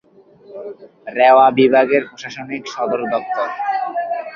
[1.17, 3.49] রেওয়া বিভাগের প্রশাসনিক সদর দফতর।